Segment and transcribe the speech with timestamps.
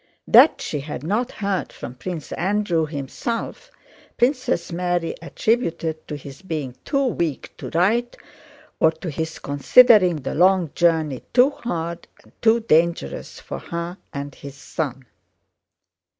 [0.27, 3.69] That she had not heard from Prince Andrew himself,
[4.17, 8.17] Princess Mary attributed to his being too weak to write
[8.79, 14.33] or to his considering the long journey too hard and too dangerous for her and
[14.33, 15.05] his son.